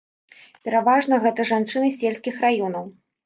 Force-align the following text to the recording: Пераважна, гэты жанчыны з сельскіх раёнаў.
Пераважна, 0.67 1.19
гэты 1.27 1.45
жанчыны 1.51 1.91
з 1.93 1.99
сельскіх 2.01 2.41
раёнаў. 2.47 2.89